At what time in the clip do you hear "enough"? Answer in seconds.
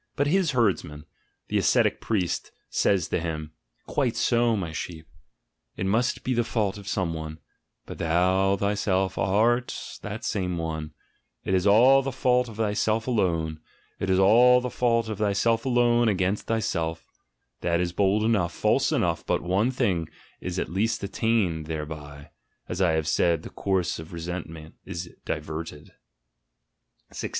18.23-18.53, 18.91-19.23